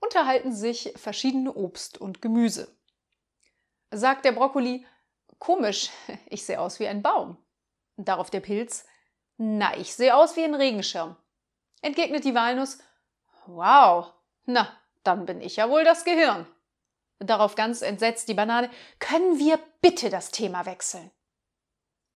[0.00, 2.74] unterhalten sich verschiedene Obst und Gemüse.
[3.90, 4.86] Sagt der Brokkoli,
[5.38, 5.90] komisch,
[6.26, 7.36] ich sehe aus wie ein Baum.
[7.96, 8.86] Darauf der Pilz,
[9.36, 11.16] na, ich sehe aus wie ein Regenschirm.
[11.82, 12.78] Entgegnet die Walnuss,
[13.46, 14.12] wow,
[14.44, 14.68] na,
[15.02, 16.46] dann bin ich ja wohl das Gehirn.
[17.18, 21.10] Darauf ganz entsetzt die Banane, können wir bitte das Thema wechseln?